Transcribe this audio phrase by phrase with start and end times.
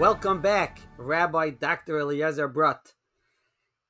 [0.00, 1.98] Welcome back, Rabbi Dr.
[1.98, 2.94] Eliezer Brodt.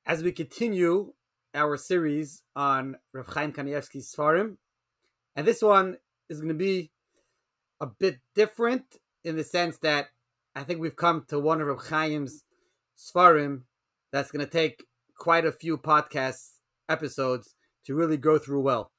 [0.05, 1.13] As we continue
[1.55, 4.57] our series on Rav Chaim Kanievsky's Sfarim,
[5.37, 5.95] and this one
[6.29, 6.91] is going to be
[7.79, 8.83] a bit different
[9.23, 10.07] in the sense that
[10.53, 12.43] I think we've come to one of Rav Chaim's
[12.97, 13.61] Sfarim
[14.11, 14.83] that's going to take
[15.17, 16.55] quite a few podcast
[16.89, 18.91] episodes to really go through well.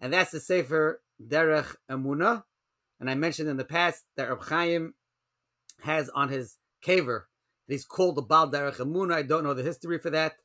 [0.00, 2.42] And that's the Sefer Derech Emuna.
[3.00, 4.92] And I mentioned in the past that Rav Chaim
[5.82, 7.22] has on his caver
[7.68, 9.14] he's called the Baal Derech Emuna.
[9.14, 10.36] I don't know the history for that,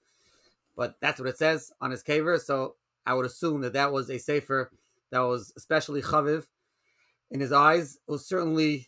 [0.76, 2.40] but that's what it says on his caver.
[2.40, 2.76] So
[3.06, 4.70] I would assume that that was a Sefer
[5.12, 6.46] that was especially chaviv
[7.32, 7.98] in his eyes.
[8.08, 8.88] It was certainly,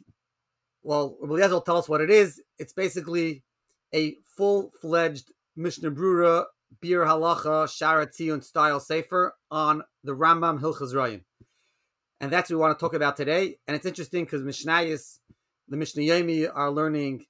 [0.83, 2.41] well, Eliezer will tell us what it is.
[2.59, 3.43] It's basically
[3.93, 6.45] a full-fledged Mishnah Brura
[6.81, 11.21] Bir Halacha Sharat style Sefer on the Rambam Hilchas Rayim.
[12.19, 13.57] And that's what we want to talk about today.
[13.67, 15.19] And it's interesting because Mishnayis,
[15.69, 17.25] the Mishnah Yomi are learning,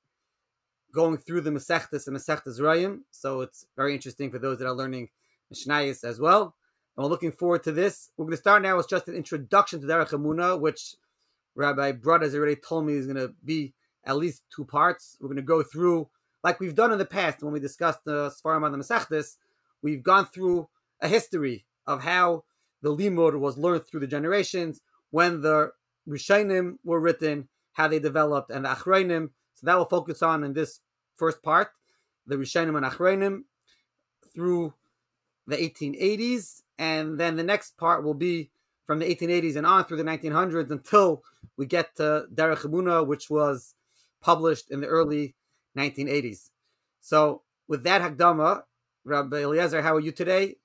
[0.96, 3.02] going through the Masechtas and Masechtas Rayim.
[3.12, 5.10] So it's very interesting for those that are learning
[5.54, 6.56] Mishnayis as well.
[6.96, 8.10] And we're looking forward to this.
[8.16, 10.96] We're going to start now with just an introduction to Derech Emuna, which
[11.56, 13.74] Rabbi Brodt has already told me is going to be
[14.06, 15.18] at least two parts.
[15.20, 16.08] We're going to go through,
[16.44, 19.36] like we've done in the past when we discussed the Sfarim on the Masechtas,
[19.82, 20.70] we've gone through
[21.02, 22.46] a history of how
[22.82, 25.72] the limud was learned through the generations, when the
[26.08, 29.30] Rishonim were written, how they developed, and the Achreinim.
[29.56, 30.82] So that will focus on in this
[31.18, 31.70] first part,
[32.28, 33.44] the Rishonim and Achreinim
[34.34, 34.74] through
[35.48, 38.50] the 1880s, and then the next part will be
[38.86, 41.24] from the 1880s and on through the 1900s until
[41.58, 43.76] we get to Derech Emuna, which was
[44.22, 45.36] published in the early
[45.78, 46.50] 1980s.
[47.02, 48.64] So with that Hagdama,
[49.04, 50.56] Rabbi Eliezer, how are you today?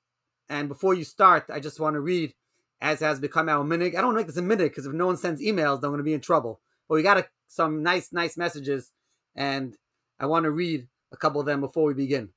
[0.49, 2.35] And before you start, I just want to read,
[2.81, 3.95] as has become our minig.
[3.95, 5.99] I don't make this a minig because if no one sends emails, then I'm going
[5.99, 6.61] to be in trouble.
[6.89, 8.91] But we got a, some nice, nice messages,
[9.37, 9.77] and
[10.21, 12.29] I want to read a couple of them before we begin.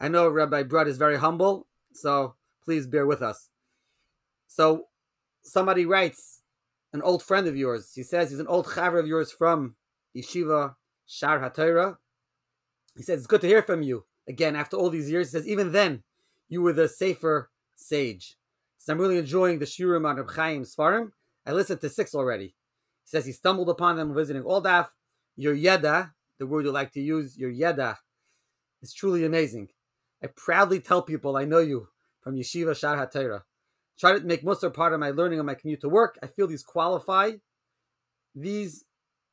[0.00, 2.34] I know Rabbi Brodt is very humble, so
[2.64, 3.48] please bear with us.
[4.48, 4.86] So
[5.42, 6.40] somebody writes,
[6.96, 7.92] an old friend of yours.
[7.94, 9.76] He says he's an old chaver of yours from
[10.16, 10.74] Yeshiva
[11.06, 11.96] Shar HaTorah.
[12.96, 15.28] He says it's good to hear from you again after all these years.
[15.30, 16.02] He says even then
[16.48, 18.36] you were the safer sage.
[18.78, 21.10] So I'm really enjoying the Shurim on Reb Chaim Svarim.
[21.46, 22.46] I listened to six already.
[22.46, 22.54] He
[23.04, 24.88] says he stumbled upon them visiting All Daf.
[25.36, 27.96] Your yeda, the word you like to use, your yeda,
[28.82, 29.68] is truly amazing.
[30.22, 31.88] I proudly tell people I know you
[32.22, 33.42] from Yeshiva Shar HaTorah.
[33.98, 36.18] Try to make Musar part of my learning on my commute to work.
[36.22, 37.32] I feel these qualify.
[38.34, 38.84] These,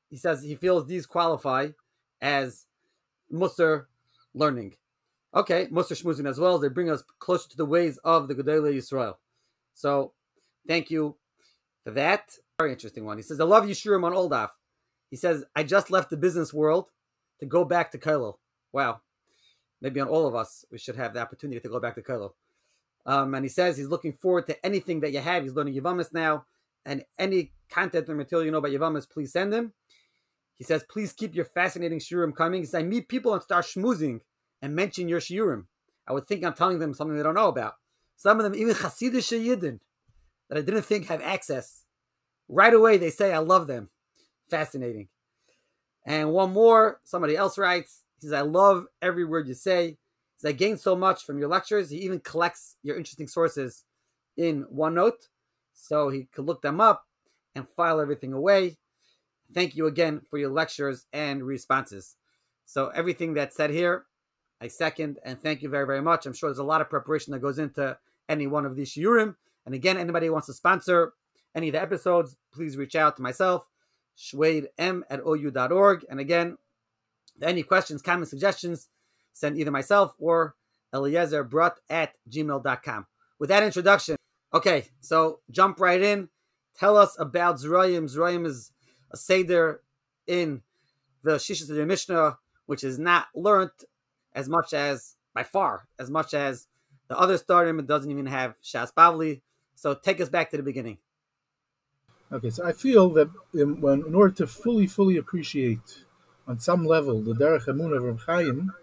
[0.10, 1.70] he says, he feels these qualify
[2.22, 2.66] as
[3.32, 3.86] Musar
[4.34, 4.76] learning.
[5.36, 6.60] Okay, Musar Shmuzin as well.
[6.60, 9.16] They bring us closer to the ways of the Gedolei Yisrael.
[9.74, 10.14] So,
[10.68, 11.18] thank you
[11.84, 12.38] for that.
[12.60, 13.18] Very interesting one.
[13.18, 14.50] He says, I love Yeshurim on All Daf.
[15.14, 16.90] He says, I just left the business world
[17.40, 18.38] to go back to Kailo.
[18.72, 19.02] Wow.
[19.80, 22.32] Maybe on all of us, we should have the opportunity to go back to Kailo.
[23.06, 25.44] Um, and he says he's looking forward to anything that you have.
[25.44, 26.46] He's learning Yavamis now.
[26.84, 29.74] And any content or material you know about Yavamis, please send him.
[30.56, 32.62] He says, please keep your fascinating shiurim coming.
[32.62, 34.22] He says, I meet people and start schmoozing
[34.64, 35.66] and mention your shiurim.
[36.08, 37.76] I would think I'm telling them something they don't know about.
[38.16, 39.80] Some of them, even Hasidish Yidden,
[40.50, 41.84] that I didn't think have access.
[42.50, 43.92] Right away, they say, I love them.
[44.50, 45.08] Fascinating.
[46.06, 49.98] And one more, somebody else writes, he says, I love every word you say.
[50.38, 51.90] Says i gained so much from your lectures.
[51.90, 53.86] He even collects your interesting sources
[54.38, 55.28] in OneNote,
[55.74, 57.06] so he could look them up
[57.56, 58.78] and file everything away.
[59.54, 62.16] Thank you again for your lectures and responses.
[62.66, 64.06] So everything that's said here,
[64.62, 66.26] I second and thank you very, very much.
[66.26, 67.98] I'm sure there's a lot of preparation that goes into
[68.30, 69.36] any one of these shiurim.
[69.66, 71.14] And again, anybody who wants to sponsor
[71.56, 73.68] any of the episodes, please reach out to myself,
[74.18, 76.06] shwaidem at ou.org.
[76.10, 76.58] And again,
[77.42, 78.90] any questions, comments, suggestions,
[79.34, 80.56] send either myself or
[80.94, 83.08] Eliezer Brodt at gmail.com.
[83.40, 84.16] With that introduction,
[84.54, 86.30] okay, so jump right in.
[86.78, 88.04] Tell us about Zroyim.
[88.04, 88.72] Zroyim is
[89.12, 89.82] a Seder
[90.28, 90.62] in
[91.24, 93.72] the Shishas of the Mishnah, which is not learned
[94.34, 96.68] as much as, by far, as much as
[97.08, 97.80] the other Starim.
[97.80, 99.42] It doesn't even have Shas Bavli.
[99.76, 100.98] So take us back to the beginning.
[102.34, 106.04] Okay, so I feel that in, when, in order to fully, fully appreciate
[106.48, 108.74] on some level the Derech Emunah of Reb Chaim,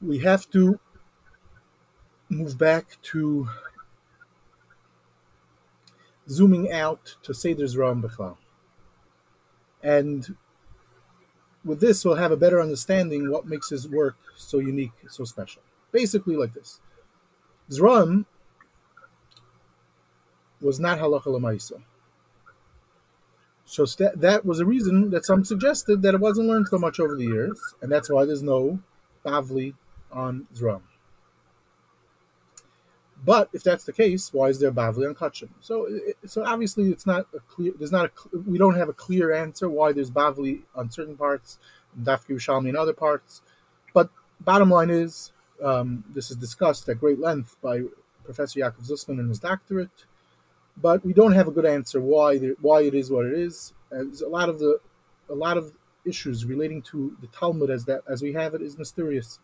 [0.00, 0.80] we have to
[2.30, 3.46] move back to
[6.30, 8.38] zooming out to Seder's Ram Bechlal.
[9.82, 10.34] And
[11.62, 15.60] with this, we'll have a better understanding what makes his work so unique, so special.
[15.92, 16.80] Basically, like this
[17.70, 18.24] Zram
[20.62, 21.82] was not halacha lemaisa.
[23.70, 26.98] So st- that was a reason that some suggested that it wasn't learned so much
[26.98, 28.80] over the years, and that's why there's no
[29.24, 29.74] Bavli
[30.10, 30.82] on Zram.
[33.24, 35.50] But if that's the case, why is there Bavli on Kachim?
[35.60, 35.88] So,
[36.26, 37.72] so obviously, it's not a clear.
[37.78, 38.38] There's not a.
[38.38, 41.60] We don't have a clear answer why there's Bavli on certain parts,
[41.96, 43.40] Daf Yerushalmi in other parts.
[43.94, 45.30] But bottom line is,
[45.62, 47.82] um, this is discussed at great length by
[48.24, 50.06] Professor Yaakov Zussman in his doctorate
[50.80, 53.72] but we don't have a good answer why why it is what it is.
[53.90, 54.78] There's a lot of the
[55.28, 55.72] a lot of
[56.04, 59.38] issues relating to the Talmud as that as we have it is mysterious.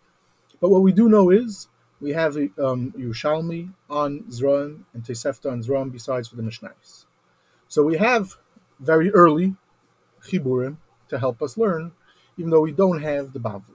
[0.61, 1.69] But what we do know is
[2.01, 7.05] we have um, Yerushalmi on Zron and Tosefta on Zron besides for the Mishnais.
[7.69, 8.37] So we have
[8.81, 9.57] very early
[10.23, 10.77] Chiburim
[11.09, 11.93] to help us learn,
[12.37, 13.75] even though we don't have the Bavli.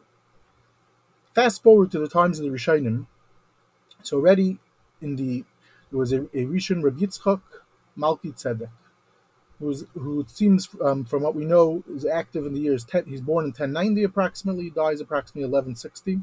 [1.33, 3.07] Fast forward to the times of the Rishonim.
[4.03, 4.59] So already
[5.01, 5.43] in the
[5.91, 7.41] there was a, a Rishon Rabbi Yitzchak
[7.97, 8.69] Malki Tzedek,
[9.59, 13.05] who's, who it seems um, from what we know is active in the years 10,
[13.05, 16.21] he's born in 1090 approximately, dies approximately 1160,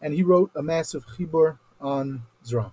[0.00, 2.72] and he wrote a massive chibur on Zram.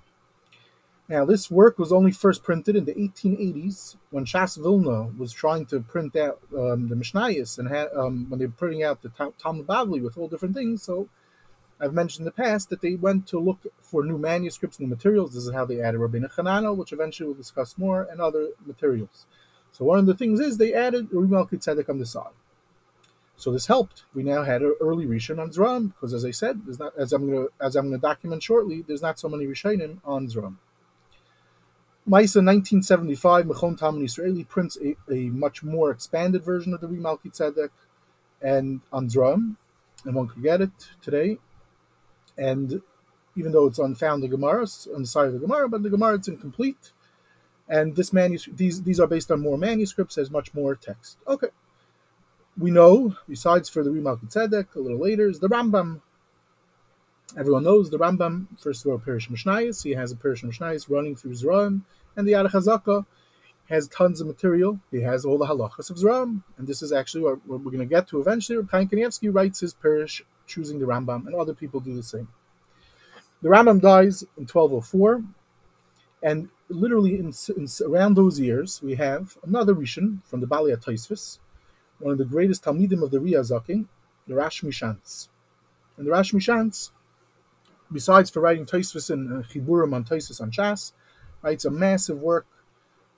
[1.08, 5.68] Now, this work was only first printed in the 1880s when Shas Vilna was trying
[5.68, 9.68] to print out um, the Mishnayos and um, when they were printing out the Talmud
[9.68, 10.82] Bavli with all different things.
[10.82, 11.08] So
[11.86, 15.36] I've mentioned in the past that they went to look for new manuscripts, new materials.
[15.36, 19.28] This is how they added Rabbeinu Chananel, which eventually we'll discuss more, and other materials.
[19.72, 22.34] So one of the things is they added Rabbi Malki Tzedek on the side.
[23.38, 24.04] So this helped.
[24.16, 27.14] We now had an early Rishon on Zram, because as I said, there's not as
[27.14, 30.56] I'm gonna as I'm gonna document shortly, there's not so many Rishonim on Zram.
[32.08, 37.02] Maisa 1975, Mechon Talmud Israeli prints a, a much more expanded version of the Rabbi
[37.02, 37.70] Malki Tzedek
[38.42, 39.10] and on
[40.06, 40.72] and one could get it
[41.02, 41.38] today
[42.38, 42.82] and
[43.36, 46.16] even though it's unfound in Gemara, on the side of the Gemara, but the Gemara
[46.16, 46.92] it's incomplete.
[47.68, 51.18] And this manuscript, these these are based on more manuscripts, has much more text.
[51.28, 51.48] Okay,
[52.58, 56.02] we know besides for the Rimal Tzedek, a little later is the Rambam.
[57.38, 58.46] Everyone knows the Rambam.
[58.60, 59.84] First of all, Perish Mishnayis.
[59.84, 61.82] He has a Perish Mishnayis running through Zram,
[62.16, 63.06] and the Yad HaChazaka
[63.70, 64.80] has tons of material.
[64.92, 67.86] He has all the halachas of Zram, and this is actually what, we're going to
[67.86, 68.64] get to eventually.
[68.72, 72.28] Chaim Kanievsky writes his Perish choosing the Rambam, and other people do the same.
[73.42, 75.24] The Rambam dies in 1204,
[76.24, 81.40] and literally in, in around those years, we have another Rishon from the Bali Taisvis,
[82.00, 83.86] one of the greatest Talmidim of the Riyazaki,
[84.28, 85.30] the Rashmi Shantz.
[85.98, 86.92] And the Rashmi Shantz,
[87.92, 90.94] besides for writing Taisvis and uh, Chiburim on Taisvis on Shas,
[91.42, 92.48] writes a massive work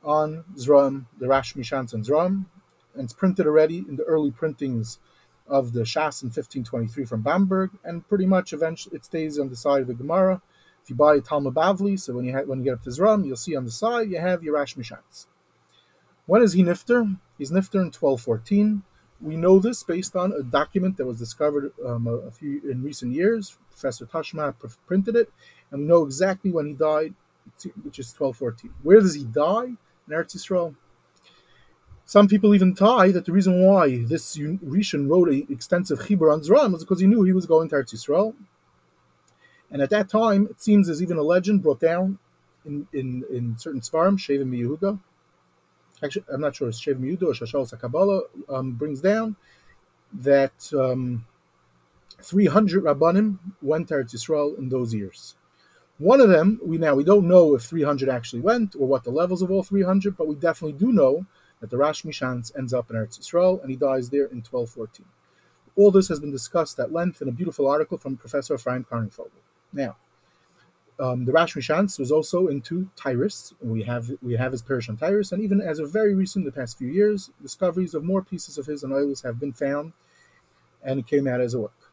[0.03, 2.45] on Zram, the Rashmi Shantz and Zram,
[2.93, 4.99] and it's printed already in the early printings
[5.47, 9.55] of the Shas in 1523 from Bomberg, and pretty much eventually it stays on the
[9.55, 10.41] side of the Gemara.
[10.83, 12.89] If you buy a Talmud Bavli, so when you ha- when you get up to
[12.89, 15.27] Zram, you'll see on the side you have your Yerash Mishatz.
[16.25, 17.17] When is he nifter?
[17.37, 18.83] He's nifter in 1214.
[19.19, 22.83] We know this based on a document that was discovered um, a, a, few in
[22.83, 23.57] recent years.
[23.71, 24.53] Professor Tashma
[24.85, 25.31] printed it,
[25.71, 27.13] and we know exactly when he died,
[27.83, 28.73] which is 1214.
[28.83, 29.65] Where does he die?
[29.65, 30.75] In Eretz Yisrael.
[32.07, 36.39] Some people even tie that the reason why this Rishon wrote an extensive Chibur on
[36.39, 38.33] Zram was because he knew he was going to Eretz Yisrael.
[39.69, 42.17] And at that time, it seems there's even a legend brought down
[42.65, 44.97] in, in, in certain Svarim, Shevet Yehuda.
[46.01, 48.21] Actually, I'm not sure it's Shevet Yehuda or Shalsheles HaKabbalah
[48.57, 49.35] um, brings down
[50.13, 51.25] that um,
[52.21, 55.35] 300 Rabbanim went to Eretz Yisrael in those years.
[55.97, 59.11] One of them, we now we don't know if 300 actually went or what the
[59.11, 61.25] levels of all 300, but we definitely do know
[61.59, 65.05] that the Rashmi Shantz ends up in Eretz Yisrael and he dies there in 1214.
[65.75, 69.31] All this has been discussed at length in a beautiful article from Professor Ephraim Kanarfogel.
[69.73, 69.95] Now,
[70.99, 73.53] um, the Rashmi Shantz was also into Tyrus.
[73.61, 76.51] We have we have his parish on Tyrus, and even as of very recent, the
[76.51, 79.93] past few years, discoveries of more pieces of his and oils have been found,
[80.83, 81.91] and it came out as a work.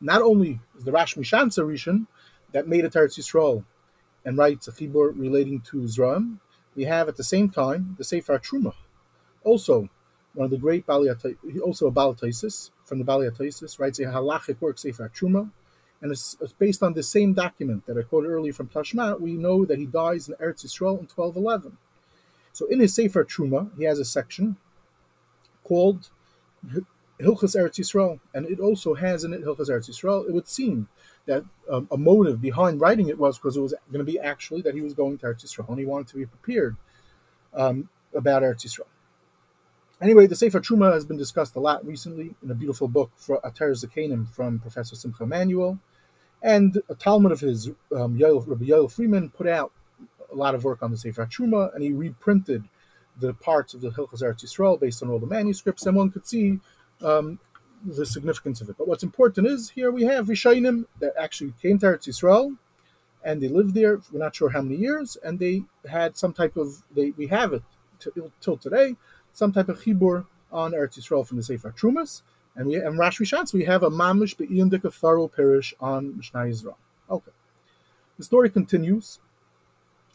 [0.00, 2.06] Not only is the Rashmi Shantz a Rishon
[2.52, 3.64] that made a Teretz Yisrael
[4.24, 6.38] and writes a chibur relating to Zram,
[6.78, 8.72] we have at the same time the Sefer Truma,
[9.42, 9.88] also
[10.34, 11.10] one of the great Bali
[11.60, 15.50] also a Balatisis from the Balatisis, writes a halachic work Sefer Truma,
[16.00, 19.20] and it's, it's, based on the same document that I quoted earlier from Tashma.
[19.20, 21.76] We know that he dies in Eretz Yisrael in 1211.
[22.52, 24.56] So in his Sefer Truma, he has a section
[25.64, 26.10] called
[27.20, 30.28] Hilchas Eretz Yisrael, and it also has in it Hilchas Eretz Yisrael.
[30.28, 30.86] It would seem
[31.28, 34.62] that um, a motive behind writing it was because it was going to be actually
[34.62, 36.76] that he was going to Eretz Yisrael and he wanted to be prepared
[37.54, 38.86] um, about Eretz Yisrael.
[40.00, 43.40] Anyway, the Sefer Truma has been discussed a lot recently in a beautiful book for
[43.44, 45.78] Ater Zakanim from Professor Simcha Emanuel,
[46.42, 49.72] and a Talmud of his, um, Yoel, Rabbi Yoel Freeman, put out
[50.32, 52.64] a lot of work on the Sefer Truma, and he reprinted
[53.20, 56.26] the parts of the Hilchas Eretz Yisrael based on all the manuscripts, and one could
[56.26, 56.60] see
[57.02, 57.40] um,
[57.84, 58.76] the significance of it.
[58.76, 62.56] But what's important is here we have Rishainim that actually came to Eretz Yisrael,
[63.24, 64.00] and they lived there.
[64.12, 67.52] We're not sure how many years, and they had some type of they we have
[67.52, 67.62] it
[67.98, 68.96] till, till today,
[69.32, 72.22] some type of chibur on Eretz Yisrael from the Sefer Trumas,
[72.56, 76.40] and we and Rashi Shantz we have a mamish be'iyundik of Pharaoh parish on Mishnah
[76.40, 76.76] Yisrael.
[77.10, 77.32] Okay,
[78.16, 79.20] the story continues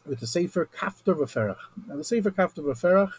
[0.06, 1.58] with the Sefer Kaftar V'Ferach.
[1.88, 3.14] Now the Sefer Kaftar V'Ferach,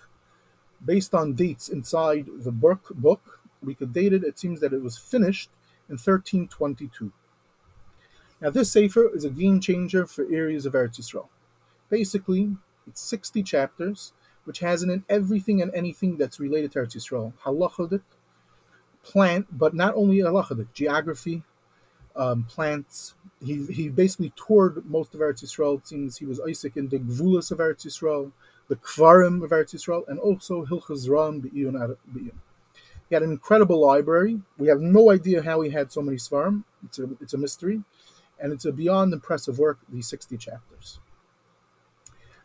[0.85, 4.25] based on dates inside the book, book, we could date it.
[4.25, 5.51] It seems that it was finished
[5.89, 7.13] in 1322.
[8.41, 11.29] Now this Sefer is a game changer for areas of Eretz Yisrael.
[11.89, 12.57] Basically,
[12.87, 14.13] it's 60 chapters,
[14.45, 17.33] which has in it everything and anything that's related to Eretz Yisrael.
[17.45, 18.03] Halachadik,
[19.03, 21.43] plant, but not only halachadik, geography,
[22.17, 23.15] um, plants.
[23.45, 25.79] He, he basically toured most of Eretz Yisrael.
[25.79, 28.33] It seems he was Isaac in the Gvulas of Eretz Yisrael,
[28.69, 31.81] the Kvarim of Eretz Yisrael, and also Hilchaz Ram Be'iyun
[33.09, 34.41] He had an incredible library.
[34.59, 36.65] We have no idea how he had so many Svarim.
[36.85, 37.83] It's a, it's a mystery.
[38.41, 40.99] And it's a beyond impressive work, these 60 chapters.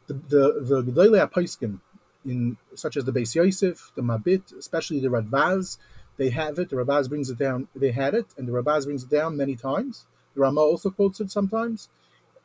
[0.07, 1.79] The the, the Gedolei HaPaiskim,
[2.25, 5.77] in such as the Beis Yosef, the Mabit, especially the Radbaz,
[6.17, 6.69] they have it.
[6.69, 7.67] The Rabaz brings it down.
[7.73, 10.05] They had it, and the Rabaz brings it down many times.
[10.35, 11.89] The Rama also quotes it sometimes.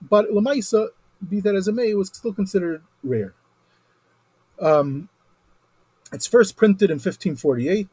[0.00, 0.88] But Lamaisa,
[1.28, 3.34] be that as it may, was still considered rare.
[4.60, 5.08] Um,
[6.14, 7.88] it's first printed in 1548,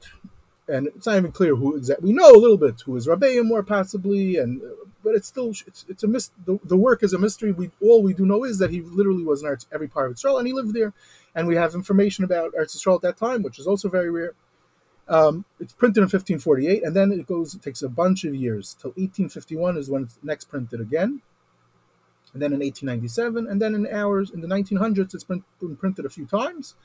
[0.67, 2.09] and it's not even clear who exactly.
[2.09, 4.61] We know a little bit who is Rabbeim, more possibly, and
[5.03, 7.51] but it's still it's, it's a mis- the, the work is a mystery.
[7.51, 10.37] We all we do know is that he literally was in every part of Israel,
[10.37, 10.93] and he lived there,
[11.35, 14.33] and we have information about Eretz Israel at that time, which is also very rare.
[15.07, 17.55] Um, it's printed in 1548, and then it goes.
[17.55, 21.21] It takes a bunch of years till 1851 is when it's next printed again,
[22.33, 26.05] and then in 1897, and then in ours in the 1900s it's been, been printed
[26.05, 26.75] a few times,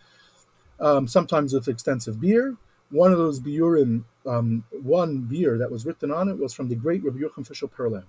[0.80, 2.56] um, sometimes with extensive beer.
[2.90, 6.76] One of those biurim, um, one beer that was written on it was from the
[6.76, 8.04] great Rabbi Yochanan Fishel Perla,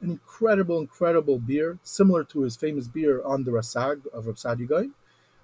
[0.00, 4.90] an incredible, incredible beer, similar to his famous beer on the Rasag of Rav Sadigai.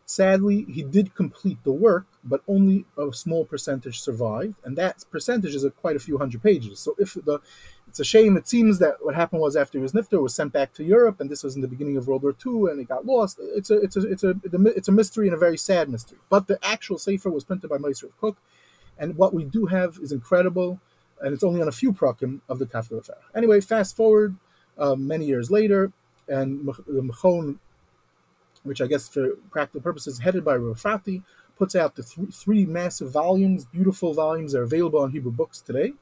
[0.08, 5.54] Sadly, he did complete the work, but only a small percentage survived, and that percentage
[5.54, 6.78] is a quite a few hundred pages.
[6.78, 7.40] So, if the,
[7.88, 8.36] it's a shame.
[8.36, 11.30] It seems that what happened was after was nifter, was sent back to Europe, and
[11.30, 13.38] this was in the beginning of World War II, and it got lost.
[13.40, 16.18] It's a, it's a, it's a, it's a mystery and a very sad mystery.
[16.28, 18.36] But the actual sefer was printed by Meister Kook,
[18.98, 20.80] and what we do have is incredible,
[21.20, 23.34] and it's only on a few prakim of the Kaftor VaFerach.
[23.34, 24.36] Anyway, fast forward
[24.78, 25.92] um, many years later,
[26.28, 27.58] and the Mechon
[28.66, 31.22] which I guess for practical purposes, headed by Rafati,
[31.56, 35.60] puts out the th- three massive volumes, beautiful volumes that are available on Hebrew books
[35.60, 35.92] today,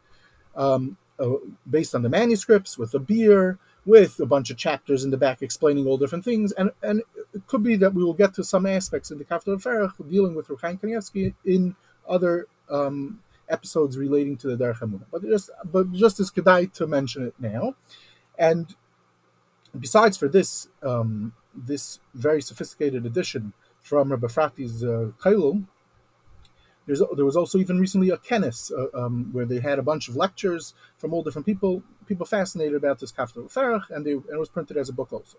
[0.57, 1.35] um, uh,
[1.71, 5.43] based on the manuscripts with a beer, with a bunch of chapters in the back
[5.43, 6.53] explaining all different things.
[6.53, 7.03] And, and
[7.33, 10.35] it could be that we will get to some aspects in the Kafta Ferach dealing
[10.35, 11.77] with Ruchaim Kanievsky in
[12.09, 15.05] other um, episodes relating to the Derech HaMunah.
[15.13, 17.75] But just, but just as Kedai to mention it now.
[18.39, 18.75] And
[19.79, 25.67] besides for this, um, this very sophisticated edition from Rabbi Frati's uh, Kailum,
[26.87, 30.17] there was also even recently a kenis uh, um, where they had a bunch of
[30.17, 34.51] lectures from all different people, people fascinated about this Kafta Ferach, and, and it was
[34.51, 35.39] printed as a book also.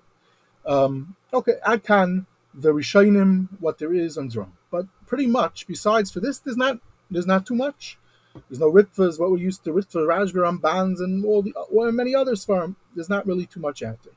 [0.65, 2.25] Um, okay, I can
[2.57, 4.51] the Rishonim, what there is on Zron.
[4.71, 6.79] But pretty much, besides for this, there's not
[7.11, 7.97] there's not too much.
[8.49, 12.15] There's no Ritvas, what we used to Ritva, Rajgaram, bands, and all the well, many
[12.15, 12.75] others farm.
[12.93, 14.13] There's not really too much out there.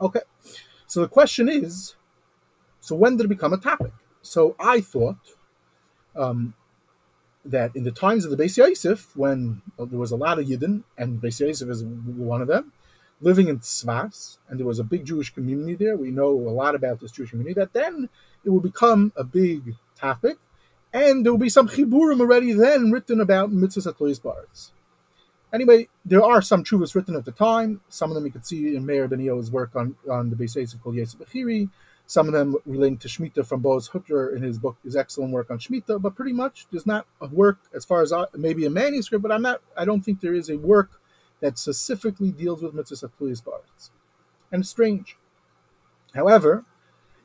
[0.00, 0.20] Okay.
[0.92, 1.94] So the question is,
[2.80, 3.94] so when did it become a topic?
[4.20, 5.16] So I thought
[6.14, 6.52] um,
[7.46, 10.82] that in the times of the Beis Yosef, when there was a lot of Yidden,
[10.98, 12.72] and Beis Yosef is one of them,
[13.22, 15.96] living in Tzvas, and there was a big Jewish community there.
[15.96, 17.54] We know a lot about this Jewish community.
[17.54, 18.10] That then
[18.44, 20.36] it will become a big topic,
[20.92, 24.72] and there will be some chiburim already then written about mitzvahs at Bars.
[25.52, 27.80] Anyway, there are some chuvas written at the time.
[27.88, 30.96] Some of them you can see in Meir Ben work on, on the basis called
[30.96, 31.68] Yesef Bechiri.
[32.06, 35.50] Some of them relating to Shemitah from Boaz Hutter in his book, his excellent work
[35.50, 36.00] on Shemitah.
[36.00, 39.30] But pretty much, there's not a work as far as I, maybe a manuscript, but
[39.30, 39.60] I'm not.
[39.76, 41.00] I don't think there is a work
[41.40, 43.90] that specifically deals with mitzvahs at Baritz.
[44.50, 45.16] And it's strange.
[46.14, 46.64] However,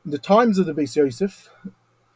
[0.03, 1.49] in the times of the Beis Yosef,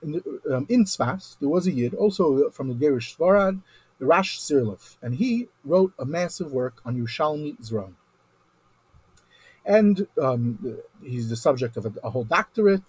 [0.01, 3.61] in, the, um, in Tzfas, there was a Yid, also from the Gerish Svarad,
[4.05, 7.93] Rash Sirlev, and he wrote a massive work on Yerushalmi Zron.
[9.65, 12.81] And um, he's the subject of a, a, whole doctorate.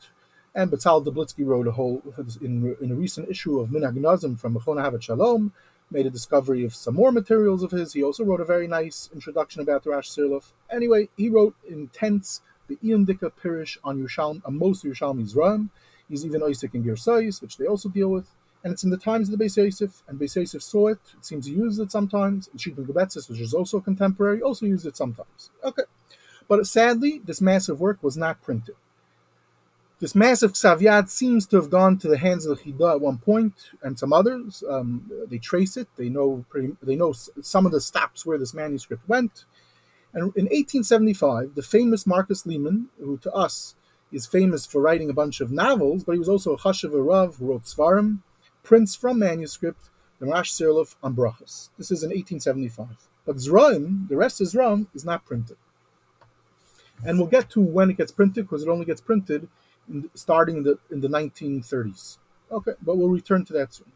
[0.55, 2.03] And Batal Dablitsky wrote a whole,
[2.41, 5.53] in, in a recent issue of Minhag Nazim from Mechona Havat Shalom,
[5.91, 7.93] made a discovery of some more materials of his.
[7.93, 10.53] He also wrote a very nice introduction about the Rash Sirlev.
[10.71, 15.69] Anyway, he wrote intense the Ian Dika Pirish on Yerushalmi, on most Yerushalmi Zron.
[16.09, 18.29] He's even Isaac and Gersais, which they also deal with.
[18.65, 20.99] And it's in the times of the Beis Yosef, and Beis Yosef saw it.
[21.19, 22.49] It seems he used it sometimes.
[22.49, 25.51] And Shimon Gebetzis, which is also contemporary, also used it sometimes.
[25.65, 25.83] Okay.
[26.49, 28.77] But sadly, this massive work was not printed.
[30.03, 33.19] This massive Ksav seems to have gone to the hands of the Chida at one
[33.19, 34.65] point, and some others.
[34.69, 35.87] Um, they trace it.
[35.97, 39.45] They know pretty, they know some of the stops where this manuscript went.
[40.13, 43.77] And in 1875, the famous Marcus Lehmann, who to us
[44.11, 47.37] is famous for writing a bunch of novels, but he was also a Chashav Rav
[47.37, 48.19] who wrote Svarim,
[48.63, 51.71] prints from manuscript the Rash Sirlov on Brachas.
[51.79, 53.09] This is in 1875.
[53.27, 55.57] But Zraim, the rest of Zraim, is not printed.
[57.05, 59.49] And we'll get to when it gets printed because it only gets printed
[59.89, 62.19] in, starting in the in the 1930s.
[62.51, 63.91] Okay, but we'll return to that soon.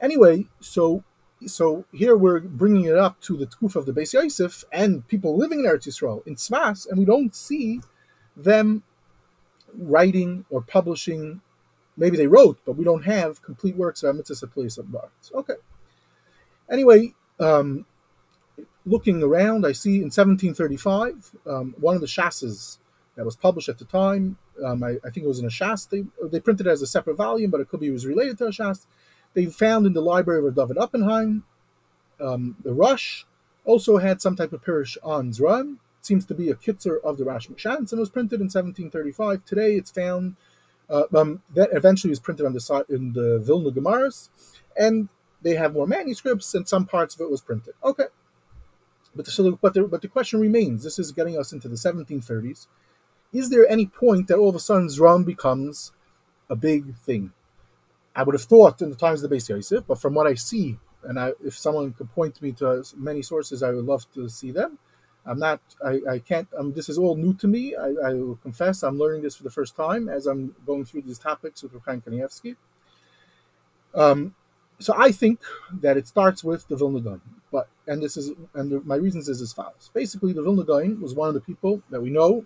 [0.00, 1.04] Anyway, so
[1.46, 5.36] so here we're bringing it up to the Tkuf of the Beis Yosef and people
[5.36, 7.80] living in Eretz Yisrael in Tzvas, and we don't see
[8.36, 8.82] them
[9.76, 11.40] writing or publishing.
[11.96, 15.32] Maybe they wrote, but we don't have complete works of Mitzvah place of Baritz.
[15.32, 15.54] Okay.
[16.70, 17.86] Anyway, um,
[18.84, 22.78] looking around, I see in 1735 um, one of the Shasas
[23.16, 24.38] that was published at the time.
[24.64, 25.88] Um, I, I, think it was in a Shas.
[25.88, 28.38] They, they printed it as a separate volume, but it could be it was related
[28.38, 28.86] to a Shas.
[29.34, 31.44] They found in the library of David Oppenheim.
[32.20, 33.26] Um, the Rush
[33.64, 35.78] also had some type of parish on Zran.
[36.00, 39.44] Seems to be a kitzer of the Rash Mishans and was printed in 1735.
[39.44, 40.36] Today it's found,
[40.90, 44.28] uh, um, that eventually was printed on the in the Vilna Gemaras,
[44.76, 45.08] and
[45.42, 47.74] they have more manuscripts, and some parts of it was printed.
[47.82, 48.06] Okay.
[49.14, 51.68] But the, so the, but, the, but the question remains this is getting us into
[51.68, 52.66] the 1730s.
[53.32, 55.92] Is there any point that all of a sudden Zram becomes
[56.50, 57.32] a big thing?
[58.16, 60.34] I would have thought in the times of the Beis Yosef, but from what I
[60.34, 64.28] see, and I, if someone could point me to many sources, I would love to
[64.28, 64.78] see them.
[65.26, 67.74] I'm not, I, I can't, um, this is all new to me.
[67.74, 71.02] I, I, will confess I'm learning this for the first time as I'm going through
[71.02, 72.56] these topics with Chaim Kanievsky.
[73.94, 74.34] Um,
[74.78, 75.40] so I think
[75.80, 77.20] that it starts with the Vilna Gaon.
[77.50, 79.90] But, and this is, and the, my reasons is as follows.
[79.94, 82.44] Basically, the Vilna Gaon was one of the people that we know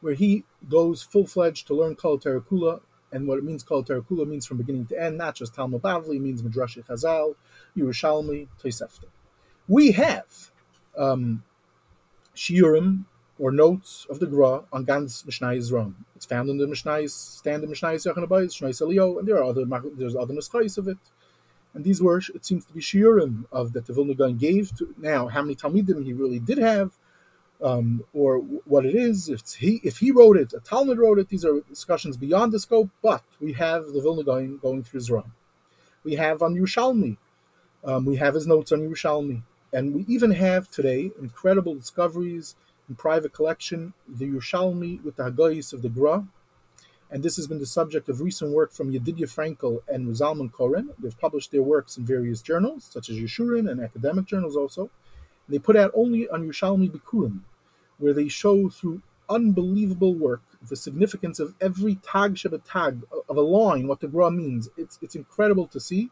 [0.00, 2.80] where he goes full fledged to learn Kol Terakula
[3.12, 6.18] and what it means called Terakula means from beginning to end, not just Talmud Bavli,
[6.18, 7.34] means Midrash Chazal,
[7.76, 9.04] Yerushalmi, Tosefta.
[9.68, 10.50] We have
[10.96, 11.42] um,
[12.34, 13.04] shiurim
[13.38, 16.04] or notes of the Gra on Gans Mishnayis Ram.
[16.14, 19.64] It's found in the Mishnayis, standard Mishnayis Yachanabais, Mishnayis Elio, and there are other
[19.96, 20.98] there's other Nuskais of it.
[21.74, 24.94] And these were, it seems to be shiurim of that the Vilna Gaon gave to
[24.98, 26.92] now how many Talmidim he really did have,
[27.62, 29.28] um, or what it is.
[29.28, 31.28] If he if he wrote it, a Talmud wrote it.
[31.28, 32.90] These are discussions beyond the scope.
[33.02, 35.30] But we have the Vilna Gaon going through Zram.
[36.04, 37.16] We have on Yerushalmi.
[37.84, 42.56] Um, we have his notes on Yerushalmi, and we even have today incredible discoveries
[42.88, 43.94] in private collection.
[44.08, 46.26] The Yerushalmi with the Hagayis of the Gra.
[47.10, 50.90] And this has been the subject of recent work from Yedidya Frankel and Zalman Koren.
[50.98, 54.82] They've published their works in various journals, such as Yeshurun and academic journals also.
[54.82, 57.40] And they put out only on Yerushalmi Bikurim,
[57.98, 63.40] where they show through unbelievable work the significance of every tag shabbat tag of a
[63.40, 64.68] line, what the gra means.
[64.76, 66.10] It's it's incredible to see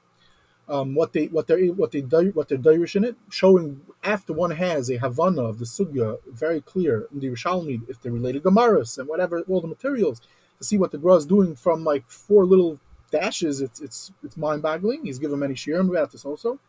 [0.71, 4.53] um, what they what they what they what they're Dirish in it, showing after one
[4.53, 8.97] has a Havana of the sugya very clear in the Yerushalmi if they're related Gemaras
[8.97, 10.21] and whatever all the materials
[10.59, 12.79] to see what the gra is doing from like four little
[13.11, 13.61] dashes.
[13.61, 15.05] It's it's it's mind boggling.
[15.05, 16.61] He's given many shirim about this also,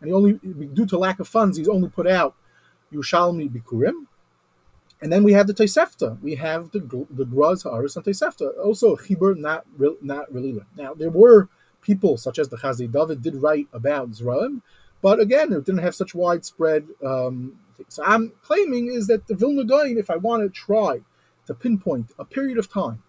[0.00, 2.34] and he only due to lack of funds he's only put out
[2.92, 4.06] Yerushalmi Bikurim
[5.04, 6.18] and then we have the Tosefta.
[6.22, 8.58] We have the the Graz Haaretz and Tosefta.
[8.58, 9.66] Also, Chibur not
[10.02, 10.58] not really.
[10.76, 11.48] Now there were
[11.84, 14.62] people such as the Chazei David did write about Zraim,
[15.00, 16.88] but again, it didn't have such widespread.
[17.04, 21.02] Um, so I'm claiming is that the Vilna Gaon, if I want to try
[21.46, 23.02] to pinpoint a period of time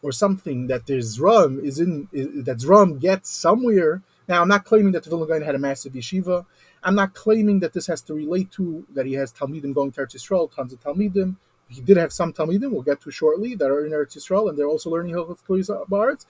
[0.00, 4.02] or something that there's Zram is in is, that Zram gets somewhere.
[4.28, 6.46] Now I'm not claiming that the Vilna Gaon had a massive yeshiva.
[6.82, 10.00] I'm not claiming that this has to relate to that he has Talmidim going to
[10.00, 11.36] Eretz Yisrael, tons of Talmidim.
[11.68, 14.58] He did have some Talmidim, we'll get to shortly, that are in Eretz Yisrael, and
[14.58, 16.26] they're also learning Hilchot Koyza Baritz.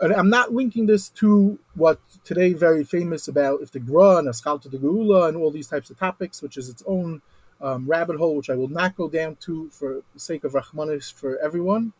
[0.00, 4.28] And I'm not linking this to what today very famous about if the Gra and
[4.28, 7.22] Askalta the Geula and all these types of topics, which is its own
[7.60, 11.12] um, rabbit hole, which I will not go down to for the sake of Rahmanis
[11.12, 11.92] for everyone,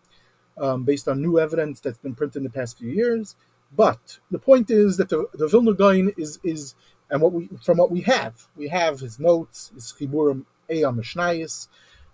[0.58, 3.36] um, based on new evidence that's been printed in the past few years.
[3.76, 6.74] But the point is that the, the Vilna Gaon is is
[7.10, 11.68] and what we from what we have, we have his notes, his chiburim Eya Mishnayis,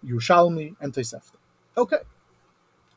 [0.04, 1.36] Yerushalmi, and Tosefta.
[1.76, 1.98] Okay.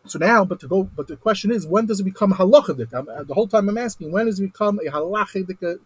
[0.06, 2.94] So now, but to go, but the question is, when does it become halachidik?
[2.94, 5.80] Uh, the whole time I'm asking, when does it become a halachidik?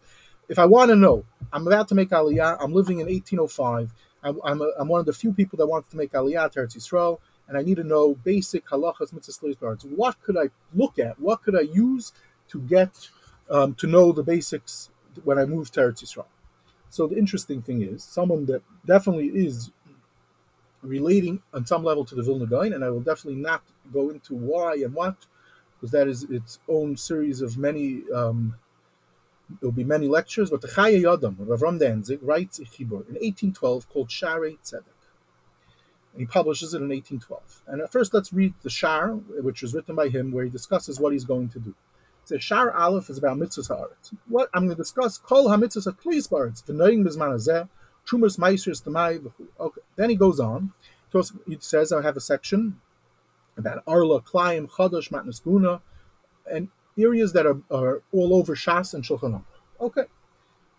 [0.49, 2.57] If I want to know, I'm about to make aliyah.
[2.59, 3.93] I'm living in 1805.
[4.23, 6.59] I'm, I'm, a, I'm one of the few people that wants to make aliyah to
[6.59, 9.85] Eretz Yisrael, and I need to know basic halachas mitzvahs.
[9.85, 11.19] What could I look at?
[11.19, 12.13] What could I use
[12.49, 13.09] to get
[13.51, 14.89] um, to know the basics
[15.23, 16.25] when I move to Eretz Yisrael?
[16.89, 19.71] So the interesting thing is, someone that definitely is
[20.81, 24.35] relating on some level to the Vilna Gaon, and I will definitely not go into
[24.35, 25.15] why and what,
[25.75, 28.03] because that is its own series of many.
[28.13, 28.55] Um,
[29.49, 33.15] there will be many lectures, but the Chaya Yadam, Ravram Danzig, writes a chibur in
[33.15, 34.83] 1812 called Sharei Tzedek.
[36.11, 37.63] And he publishes it in 1812.
[37.67, 40.99] And at first, let's read the Shar, which was written by him, where he discusses
[40.99, 41.75] what he's going to do.
[42.27, 44.13] The Shar Aleph is about mitzvahs haaretz.
[44.27, 47.69] What I'm going to discuss, Kol ha-mitzvahs ha-tlis ba'aretz, v'noying bizman hazeh,
[48.07, 49.81] trumas demai, Okay.
[49.95, 50.73] Then he goes on.
[51.47, 52.79] He says, I have a section
[53.57, 55.81] about Arla, Klaim, Chadash, Matnas Guna,
[56.51, 59.43] and areas that are, are all over Shas and Shulchan.
[59.79, 60.03] Okay.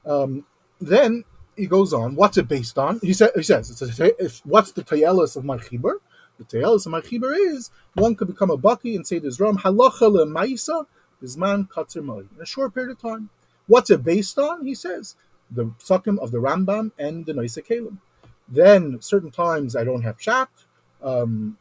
[0.07, 0.47] Um,
[0.81, 1.25] then
[1.57, 2.15] he goes on.
[2.15, 3.01] What's it based on?
[3.01, 3.69] He, sa- he says,
[4.45, 5.95] what's the tayelis of my chibur?
[6.39, 9.59] The tayelis of my chibur is one could become a baki and say there's ram
[9.59, 10.87] halacha le'maisa
[11.23, 13.29] bisman katzer in a short period of time.
[13.67, 14.65] What's it based on?
[14.65, 15.17] He says
[15.51, 17.99] the psakim of the Rambam and the Noisa Kalim.
[18.49, 20.49] Then certain times I don't have shat.
[21.03, 21.59] Um,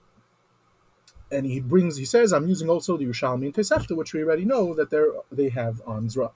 [1.32, 4.46] and he brings, he says, I'm using also the Yerushalmi and Tosefta, which we already
[4.46, 6.32] know that they they have on Zra.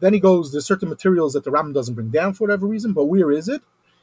[0.00, 2.92] Then he goes, there's certain materials that the Ram doesn't bring down for whatever reason,
[2.92, 3.62] but where is it?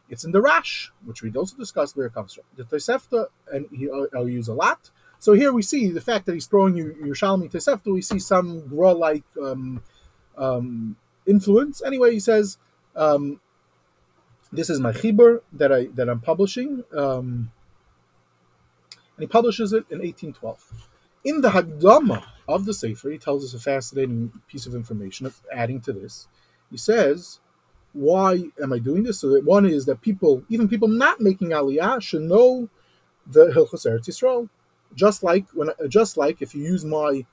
[0.09, 2.45] It's in the Rash, which we also discussed where it comes from.
[2.55, 4.89] The Tosefta, and he, I'll, use a lot.
[5.19, 9.23] So here we see the fact that he's throwing Yerushalmi Tosefta, we see some Gra-like
[9.41, 9.81] um,
[10.37, 11.81] um, influence.
[11.83, 12.57] Anyway, he says,
[12.97, 13.39] um,
[14.51, 16.83] this is my chibur that I that I'm publishing.
[16.95, 17.51] Um,
[19.15, 20.89] and he publishes it in 1812.
[21.23, 25.81] In the Hagdama of the Sefer, he tells us a fascinating piece of information, adding
[25.81, 26.27] to this.
[26.69, 27.39] He says,
[27.93, 29.19] why am I doing this?
[29.19, 32.69] So that one is that people, even people not making Aliyah, should know
[33.25, 34.49] the Hilchos Eretz Yisrael.
[34.93, 37.25] Just like when, just like if you use my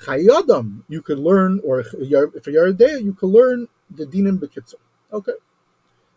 [0.00, 4.74] Chayadam, you could learn, or if you're a Yeridea, you could learn the Dinim Bekitzer.
[5.12, 5.32] Okay.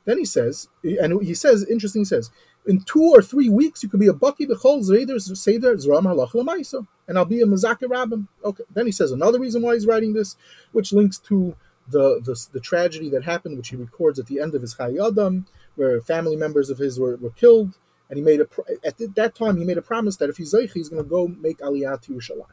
[0.05, 2.31] Then he says, and he says, interesting, he says,
[2.65, 6.31] in two or three weeks, you could be a Baki Bechol Zeder Seder Zram Halach
[6.31, 8.27] Lamaisa, and I'll be a Mazaka Rabbim.
[8.43, 8.63] Okay.
[8.73, 10.35] Then he says another reason why he's writing this,
[10.71, 11.55] which links to
[11.89, 15.45] the, the, the tragedy that happened, which he records at the end of his Chayadam,
[15.75, 17.77] where family members of his were, were killed,
[18.09, 18.47] and he made a
[18.85, 21.27] at that time he made a promise that if he's Zeich, he's going to go
[21.27, 22.45] make Aliyah to Yerushalayim.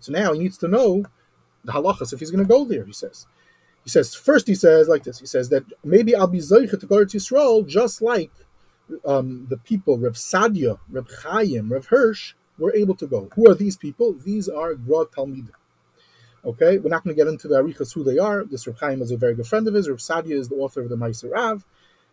[0.00, 1.04] So now he needs to know
[1.64, 2.84] the halachas if he's going to go there.
[2.84, 3.26] He says.
[3.84, 4.46] He says first.
[4.46, 5.18] He says like this.
[5.18, 8.30] He says that maybe I'll be Zeich to go to Yisrael, just like
[9.04, 13.28] um, the people, Reb Sadia, Reb Chaim, Reb Hirsch, were able to go.
[13.34, 14.12] Who are these people?
[14.12, 15.50] These are Gra Talmidim.
[16.44, 18.44] Okay, we're not going to get into the arichas who they are.
[18.44, 19.88] This Reb Chaim is a very good friend of his.
[19.88, 21.64] Reb Sadia is the author of the Meiser Rav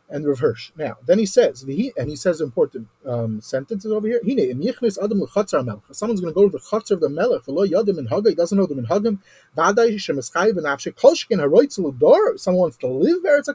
[0.09, 0.71] and Hirsch.
[0.75, 4.19] Now, then he says, and he says important um, sentences over here.
[4.23, 4.49] Someone's
[4.97, 7.43] going to go to the chatzar of the melech.
[7.45, 9.19] He doesn't know the minhagim.
[12.39, 13.37] Someone wants to live there.
[13.37, 13.53] It's a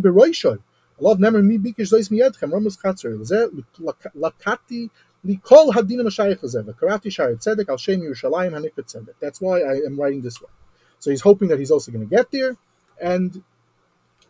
[0.00, 0.58] b'roishoy.
[1.00, 2.52] Allah never mi bikish zois miyedchem.
[2.52, 3.16] Ramos chatzar.
[4.16, 4.90] Lakati
[5.24, 6.74] likol hadinim hashayich lezev.
[6.74, 9.14] Karati shari tzedek al shem Yerushalayim hanikot tzedek.
[9.20, 10.52] That's why I am writing this one.
[10.98, 12.56] So he's hoping that he's also going to get there,
[13.00, 13.42] and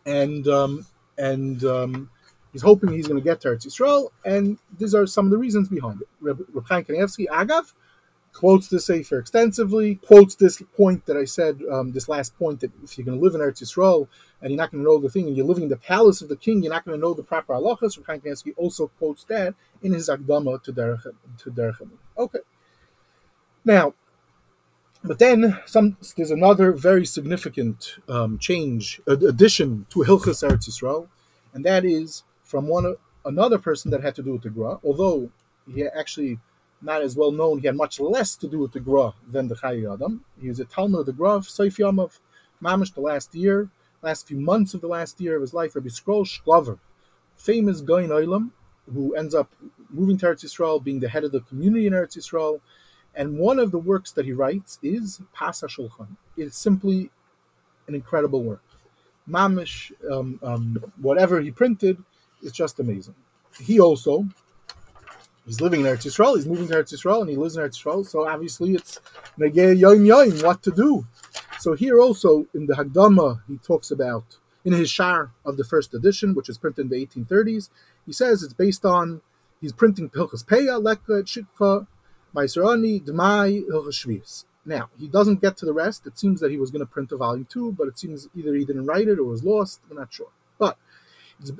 [0.05, 0.85] and um,
[1.17, 2.09] and um,
[2.51, 5.37] he's hoping he's going to get to Eretz Yisrael, and these are some of the
[5.37, 6.07] reasons behind it.
[6.19, 7.73] Reb, Chaim Kanievsky, Agav,
[8.33, 12.71] quotes this Sefer extensively, quotes this point that I said, um, this last point that
[12.83, 14.07] if you're going to live in Eretz Yisrael
[14.41, 16.29] and you're not going to know the thing, and you're living in the palace of
[16.29, 17.97] the king, you're not going to know the proper halachas.
[17.97, 21.05] Reb Chaim Kanievsky also quotes that in his Agdama to Derech
[21.39, 22.39] to Okay.
[23.63, 23.93] Now,
[25.03, 31.07] but then some, there's another very significant um, change, addition to Hilchas Eretz Yisrael,
[31.53, 35.31] and that is from one another person that had to do with the Gra, although
[35.73, 36.39] he actually
[36.81, 39.55] not as well known, he had much less to do with the Gra than the
[39.55, 40.25] Chayi Adam.
[40.39, 42.19] He was a Talmud of the Gra of Seif Yamav,
[42.61, 43.69] Mamish, the last year,
[44.01, 46.79] last few months of the last year of his life, Rabbi Yisroel Shklover,
[47.35, 48.51] famous Goin Oilam,
[48.91, 49.51] who ends up
[49.89, 52.59] moving to Eretz Yisrael, being the head of the community in Eretz Yisrael,
[53.15, 56.15] and one of the works that he writes is Pas HaShulchan.
[56.37, 57.09] It's simply
[57.87, 58.63] an incredible work.
[59.29, 61.97] Mamish, um, um, whatever he printed,
[62.41, 63.15] is just amazing.
[63.59, 64.27] He also,
[65.45, 67.81] he's living in Eretz Yisrael, he's moving to Eretz Yisrael, and he lives in Eretz
[67.81, 68.99] Yisrael, so obviously it's
[69.37, 71.05] Negeh Yoim Yoim, what to do.
[71.59, 75.93] So here also, in the Hagdama, he talks about, in his Shar of the first
[75.93, 77.69] edition, which is printed in the 1830s,
[78.05, 79.21] he says it's based on,
[79.59, 81.87] he's printing Pilchas Peya, Lekka, Chitka,
[82.33, 82.45] Now,
[84.99, 86.05] he doesn't get to the rest.
[86.05, 88.53] It seems that he was going to print a volume two, but it seems either
[88.53, 89.81] he didn't write it or was lost.
[89.89, 90.29] I'm not sure.
[90.59, 90.77] But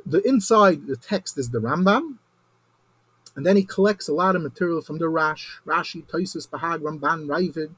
[0.06, 2.18] the inside the text is the Rambam,
[3.36, 7.26] and then he collects a lot of material from the Rash, Rashi, Taisus, Bahag, Ramban,
[7.26, 7.72] Ravid,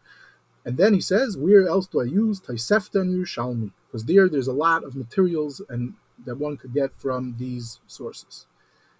[0.65, 3.71] and then he says, where else do I use Taisefta and Yerushalmi?
[3.87, 5.93] Because there, there's a lot of materials and
[6.25, 8.45] that one could get from these sources,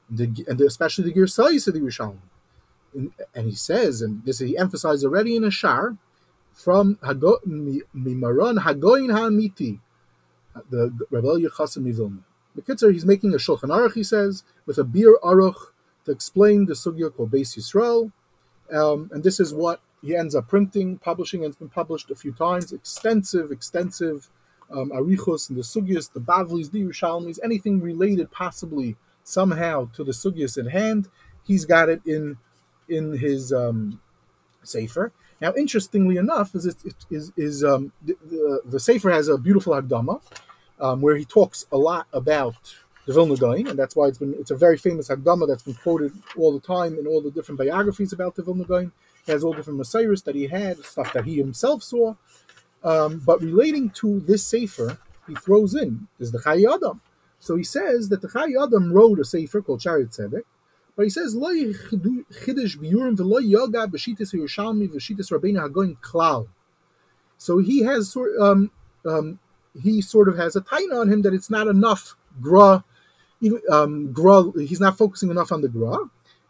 [0.09, 2.19] and, the, and especially the Girsais of the Yerushalmi.
[2.93, 5.97] And, he says, and this he emphasized already in a shar,
[6.53, 9.79] from Mimaron Hagoyin HaMiti,
[10.69, 12.19] the Rebel Yechasim.
[12.55, 15.71] The Kitzer, he's making a Shulchan Aruch, he says, with a Bir Aruch
[16.05, 18.11] to explain the sugya called Beis Yisrael.
[18.71, 22.15] Um, and this is what he ends up printing, publishing, and it's been published a
[22.15, 22.71] few times.
[22.71, 24.29] Extensive, extensive
[24.71, 30.11] um, arichos and the sugyas, the bavlis, the Yerushalmis, anything related possibly somehow to the
[30.11, 31.09] sugyas in hand,
[31.43, 32.37] he's got it in
[32.89, 33.99] in his um,
[34.63, 35.11] sefer.
[35.41, 39.37] Now, interestingly enough, is it, it is is um, the, the, the sefer has a
[39.37, 40.21] beautiful Hagdama
[40.79, 44.33] um, where he talks a lot about the Vilna Gaon, and that's why it's been
[44.39, 47.59] it's a very famous Hagdama that's been quoted all the time in all the different
[47.59, 48.91] biographies about the Vilna Gaon.
[49.25, 52.15] He has all different messiahs that he had, stuff that he himself saw.
[52.83, 57.01] Um, but relating to this sefer, he throws in is the Chai Adam.
[57.39, 60.43] So he says that the Chai Adam wrote a sefer called Shaarei Tzedek,
[60.95, 66.47] but he says lo chidish biyurim v'lo yoga b'shitas Yerushalmi v'shitas Rabbeinu Hagoyin klal.
[67.37, 68.71] So he has sort um,
[69.05, 69.39] um,
[69.81, 72.83] he sort of has a taina on him that it's not enough gra
[73.43, 75.97] even um, gra, he's not focusing enough on the gra.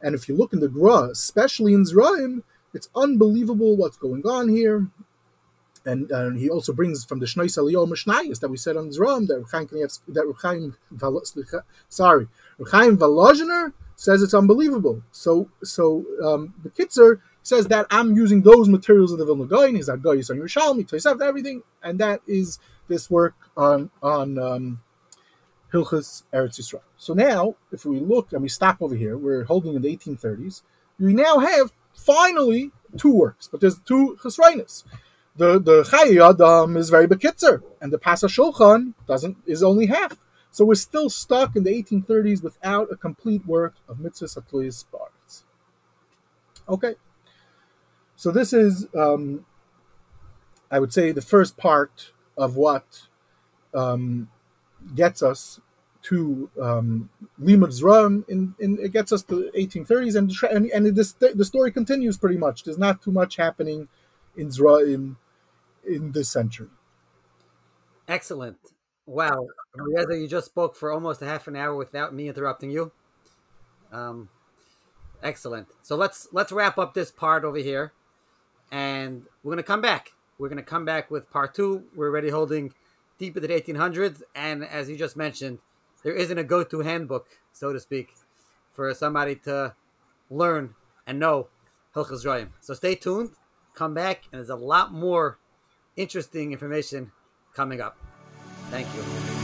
[0.02, 4.50] And if you look in the gra, especially in Zraim, it's unbelievable what's going on
[4.50, 4.88] here.
[5.86, 9.28] And, and he also brings from the Shenos Eliyahu Mishnayis that we said on Zram
[9.28, 12.28] that Ruchaim that Ruchaim sorry
[12.58, 13.74] Ruchaim Volozhiner
[14.04, 15.02] says it's unbelievable.
[15.14, 19.76] So so um, the Kitzer says that I'm using those materials of the Vilna Gaon.
[19.76, 24.82] He's Agoyis on Yerushalmi, Tosef, everything, and that is this work on on um,
[25.72, 26.82] Hilchas Eretz Yisrael.
[26.98, 30.64] So now, if we look and we stop over here, we're holding in the 1830s.
[31.00, 34.84] We now have finally two works, but there's two chesreinis.
[35.38, 40.18] The the Chai Adam is very bekitzer, and the Pasa Shulchan doesn't is only half.
[40.54, 45.46] So we're still stuck in the 1830s without a complete work of Mitzvah Satuyas Baritz.
[46.70, 46.94] Okay,
[48.16, 49.48] so this is, um,
[50.70, 53.08] I would say, the first part of what
[53.74, 54.30] um,
[54.94, 55.60] gets us
[56.04, 57.10] to um,
[57.42, 61.72] Limud Zram, in, it gets us to the 1830s, and and, and this, the story
[61.72, 62.64] continues pretty much.
[62.64, 63.88] There's not too much happening
[64.38, 65.16] in Zraim
[65.84, 66.70] in this century.
[68.08, 68.60] Excellent.
[69.06, 72.92] Wow, Reza, you just spoke for almost a half an hour without me interrupting you.
[73.92, 74.30] Um,
[75.22, 75.68] excellent.
[75.82, 77.92] So let's let's wrap up this part over here,
[78.72, 80.14] and we're gonna come back.
[80.38, 81.84] We're gonna come back with part two.
[81.96, 82.74] We're already holding
[83.18, 85.60] deep into the 1800s, and as you just mentioned,
[86.04, 88.14] there isn't a go-to handbook, so to speak,
[88.72, 89.76] for somebody to
[90.30, 91.50] learn and know
[91.94, 92.50] Hilchas Royim.
[92.62, 93.32] So stay tuned,
[93.76, 95.38] come back, and there's a lot more
[95.96, 97.12] interesting information
[97.54, 97.98] coming up.
[98.74, 99.43] Thank you.